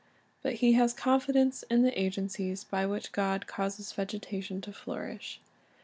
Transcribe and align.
But 0.41 0.53
he 0.55 0.71
has 0.73 0.95
confidence 0.95 1.61
in 1.69 1.83
the 1.83 1.93
agencies 1.93 2.63
by 2.63 2.87
which 2.87 3.11
God 3.11 3.45
causes 3.45 3.91
vegetation 3.91 4.59
to 4.61 4.73
flourish. 4.73 5.39